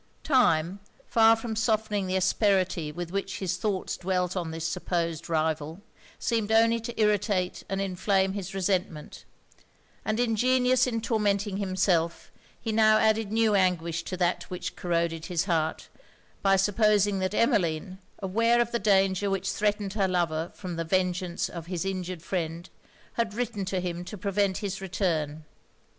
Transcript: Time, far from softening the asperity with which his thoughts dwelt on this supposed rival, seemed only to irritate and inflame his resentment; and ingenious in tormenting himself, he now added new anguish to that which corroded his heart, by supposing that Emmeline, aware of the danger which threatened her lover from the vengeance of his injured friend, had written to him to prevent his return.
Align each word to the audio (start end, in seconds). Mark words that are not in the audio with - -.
Time, 0.23 0.79
far 1.05 1.35
from 1.35 1.55
softening 1.55 2.07
the 2.07 2.15
asperity 2.15 2.91
with 2.91 3.11
which 3.11 3.37
his 3.37 3.57
thoughts 3.57 3.95
dwelt 3.97 4.35
on 4.35 4.49
this 4.49 4.67
supposed 4.67 5.29
rival, 5.29 5.79
seemed 6.17 6.51
only 6.51 6.79
to 6.79 6.99
irritate 6.99 7.61
and 7.69 7.79
inflame 7.79 8.33
his 8.33 8.55
resentment; 8.55 9.25
and 10.03 10.19
ingenious 10.19 10.87
in 10.87 11.01
tormenting 11.01 11.57
himself, 11.57 12.31
he 12.59 12.71
now 12.71 12.97
added 12.97 13.31
new 13.31 13.53
anguish 13.53 14.01
to 14.01 14.17
that 14.17 14.41
which 14.49 14.75
corroded 14.75 15.27
his 15.27 15.45
heart, 15.45 15.87
by 16.41 16.55
supposing 16.55 17.19
that 17.19 17.35
Emmeline, 17.35 17.99
aware 18.23 18.59
of 18.59 18.71
the 18.71 18.79
danger 18.79 19.29
which 19.29 19.51
threatened 19.51 19.93
her 19.93 20.07
lover 20.07 20.49
from 20.55 20.77
the 20.77 20.83
vengeance 20.83 21.47
of 21.47 21.67
his 21.67 21.85
injured 21.85 22.23
friend, 22.23 22.71
had 23.21 23.35
written 23.35 23.63
to 23.65 23.79
him 23.79 24.03
to 24.03 24.17
prevent 24.17 24.57
his 24.65 24.81
return. 24.81 25.43